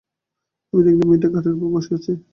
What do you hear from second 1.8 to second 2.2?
আছে।